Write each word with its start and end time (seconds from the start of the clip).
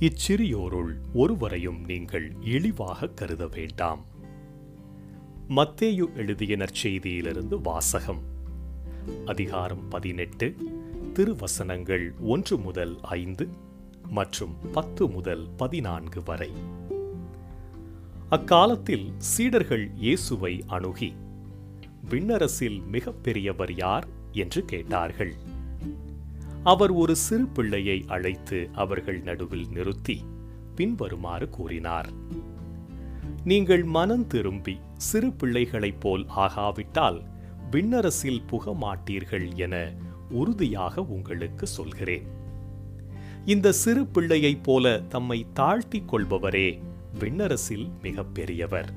இச்சிறியோருள் 0.00 0.94
ஒருவரையும் 1.14 1.84
நீங்கள் 1.84 2.32
இழிவாக 2.40 3.06
கருத 3.06 3.46
வேண்டாம். 3.46 4.04
மத்தேயு 5.48 6.14
எழுதிய 6.16 6.56
நற்செய்தியிலிருந்து 6.56 7.60
வாசகம். 7.62 8.20
அதிகாரம் 9.26 9.88
பதினெட்டு 9.88 10.56
திருவசனங்கள் 11.12 12.14
ஒன்று 12.20 12.58
முதல் 12.58 12.98
ஐந்து 13.02 13.48
மற்றும் 14.08 14.56
பத்து 14.72 15.08
முதல் 15.08 15.48
பதினான்கு 15.56 16.22
வரை. 16.24 16.50
அக்காலத்தில் 18.28 19.12
சீடர்கள் 19.18 19.90
இயேசுவை 19.94 20.64
அணுகி 20.66 21.14
விண்ணரசில் 22.10 22.86
மிகப்பெரியவர் 22.86 23.74
யார் 23.74 24.06
என்று 24.32 24.64
கேட்டார்கள். 24.64 25.47
அவர் 26.64 26.90
ஒரு 26.90 27.16
சிறு 27.16 27.46
பிள்ளையை 27.46 28.04
அழைத்து 28.06 28.68
அவர்கள் 28.72 29.20
நடுவில் 29.20 29.68
நிறுத்தி 29.68 30.22
பின்வருமாறு 30.74 31.48
கூறினார். 31.48 32.08
நீங்கள் 33.44 33.84
மனம் 33.84 34.26
திரும்பி 34.26 34.78
சிறு 34.96 35.32
பிள்ளைகளைப் 35.32 36.00
போல் 36.00 36.26
ஆகாவிட்டால் 36.36 37.22
விண்ணரசில் 37.70 38.46
புக 38.46 38.76
மாட்டீர்கள் 38.80 39.54
என 39.54 39.92
உறுதியாக 40.30 41.02
உங்களுக்கு 41.02 41.66
சொல்கிறேன். 41.66 42.26
இந்த 43.44 43.72
சிறு 43.72 44.06
பிள்ளையைப் 44.06 44.64
போல 44.64 45.00
தம்மை 45.08 45.46
தாழ்த்திக் 45.52 46.14
கொள்பவரே 46.14 46.80
விண்ணரசில் 47.18 47.90
மிகப்பெரியவர் 48.02 48.92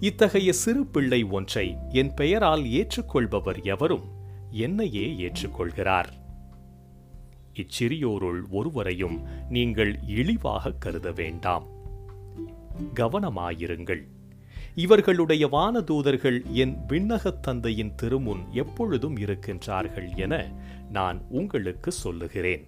இத்தகைய 0.00 0.52
சிறு 0.52 0.86
பிள்ளை 0.86 1.22
ஒன்றை 1.22 1.76
என் 1.88 2.14
பெயரால் 2.14 2.62
ஏற்றுக்கொள்பவர் 2.62 3.62
எவரும் 3.62 4.04
என்னையே 4.50 5.30
ஏற்றுக்கொள்கிறார். 5.30 6.18
இச்சிறியோருள் 7.54 8.40
ஒருவரையும் 8.50 9.20
நீங்கள் 9.48 9.98
இழிவாக 10.06 10.72
கருத 10.72 11.12
வேண்டாம். 11.12 11.66
கவனமாயிருங்கள். 12.94 14.02
இவர்களுடைய 14.74 15.48
வானதூதர்கள் 15.48 16.42
என் 16.52 16.76
விண்ணகத் 16.88 17.40
தந்தையின் 17.40 17.92
திருமுன் 18.02 18.50
எப்பொழுதும் 18.50 19.16
இருக்கின்றார்கள் 19.16 20.16
என 20.16 20.52
நான் 20.90 21.22
உங்களுக்கு 21.28 21.92
சொல்லுகிறேன். 21.92 22.66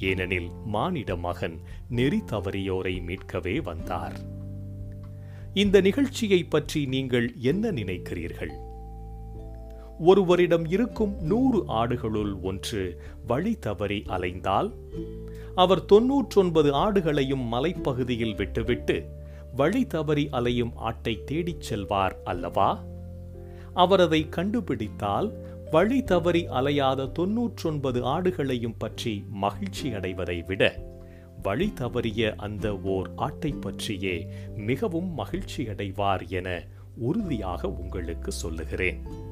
ஏனெனில் 0.00 0.48
மானிட 0.66 1.16
மகன் 1.16 1.60
நெறி 1.88 2.22
தவறியோரை 2.26 3.00
மீட்கவே 3.00 3.62
வந்தார். 3.62 4.20
இந்த 5.54 5.80
நிகழ்ச்சியை 5.80 6.44
பற்றி 6.44 6.86
நீங்கள் 6.86 7.34
என்ன 7.40 7.70
நினைக்கிறீர்கள்? 7.70 8.63
ஒருவரிடம் 10.04 10.66
இருக்கும் 10.70 11.14
நூறு 11.20 11.64
ஆடுகளுள் 11.68 12.40
ஒன்று 12.42 12.82
வழி 13.26 13.58
தவறி 13.58 14.02
அலைந்தால் 14.06 14.70
அவர் 15.54 15.84
தொன்னூற்றொன்பது 15.84 16.70
ஆடுகளையும் 16.72 17.44
மலைப்பகுதியில் 17.52 18.36
விட்டுவிட்டு 18.36 18.96
வழி 19.56 19.86
தவறி 19.86 20.28
அலையும் 20.30 20.72
ஆட்டை 20.74 21.24
தேடிச் 21.24 21.60
செல்வார் 21.60 22.16
அல்லவா? 22.24 22.70
அவர் 23.74 24.00
அதை 24.00 24.26
கண்டுபிடித்தால் 24.36 25.28
வழி 25.70 26.02
தவறி 26.02 26.46
அலையாத 26.48 27.12
தொன்னூற்றொன்பது 27.18 28.00
ஆடுகளையும் 28.04 28.78
பற்றி 28.78 29.24
மகிழ்ச்சி 29.28 29.92
அடைவதை 29.92 30.42
விட 30.42 30.62
வழி 31.42 31.72
தவறிய 31.80 32.34
அந்த 32.36 32.76
ஓர் 32.78 33.10
ஆட்டை 33.16 33.52
பற்றியே 33.52 34.26
மிகவும் 34.56 35.14
மகிழ்ச்சி 35.14 35.64
அடைவார் 35.64 36.28
என 36.28 36.48
உறுதியாக 36.98 37.68
உங்களுக்கு 37.68 38.32
சொல்லுகிறேன். 38.32 39.22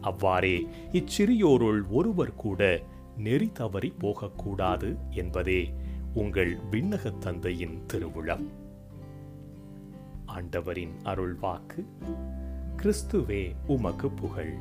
அவ்வாறே 0.00 0.66
இச்சிறியோருள் 0.92 1.80
ஒருவர் 1.90 2.34
கூட 2.34 2.82
நெறி 3.16 3.50
தவறி 3.52 3.94
போகக்கூடாது 3.98 4.96
என்பதே 5.10 5.74
உங்கள் 6.14 6.58
விண்ணகத் 6.70 7.18
தந்தையின் 7.18 7.82
திருவுளம். 7.92 8.46
ஆண்டவரின் 10.26 10.92
அருள்வாக்கு 11.04 11.84
கிறிஸ்துவே 12.76 13.54
உமக்கு 13.66 14.10
புகழ். 14.10 14.54